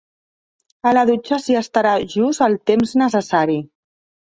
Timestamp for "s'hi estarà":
1.43-1.93